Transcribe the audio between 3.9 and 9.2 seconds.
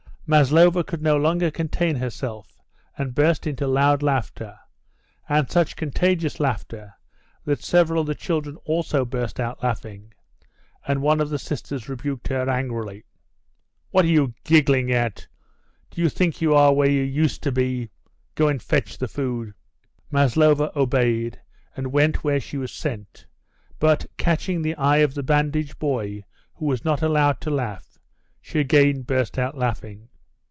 laughter, and such contagious laughter that several of the children also